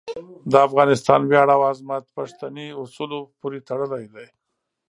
[0.51, 4.27] د افغانستان ویاړ او عظمت پښتني اصولو پورې تړلی دی.